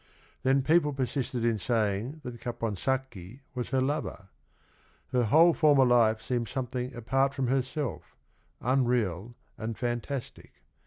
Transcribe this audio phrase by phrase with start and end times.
[0.41, 4.29] Then people persisted in say ing that Caponsacchi was her lover.
[5.11, 8.15] Her whole former life seems something apart from herself,
[8.61, 10.53] unreal and fantastic.